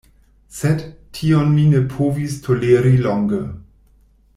[0.59, 0.81] Sed,
[1.19, 3.47] tion mi ne povis toleri longe.